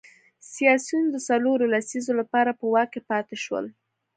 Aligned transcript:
سیاسیون 0.53 1.05
د 1.11 1.15
څلورو 1.27 1.65
لسیزو 1.73 2.13
لپاره 2.21 2.51
په 2.59 2.65
واک 2.73 2.89
کې 2.93 3.01
پاتې 3.09 3.35
شول. 3.43 3.65